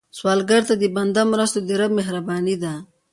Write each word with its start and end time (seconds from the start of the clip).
سوالګر 0.17 0.61
ته 0.69 0.75
د 0.81 0.83
بنده 0.95 1.21
مرسته، 1.33 1.59
د 1.61 1.69
رب 1.79 1.91
مهرباني 1.99 2.55
ده 2.63 2.73